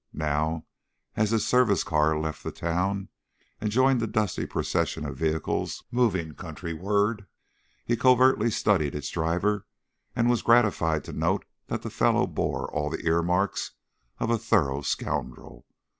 [0.17, 0.65] Now,
[1.15, 3.09] as his service car left the town
[3.59, 7.27] and joined the dusty procession of vehicles moving country ward,
[7.85, 9.67] he covertly studied its driver
[10.15, 13.73] and was gratified to note that the fellow bore all the ear marks
[14.17, 15.67] of a thorough scoundrel.